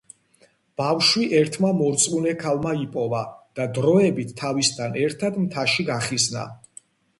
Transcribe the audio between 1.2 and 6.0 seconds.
ერთმა მორწმუნე ქალმა იპოვა და დროებით თავისთან ერთად მთაში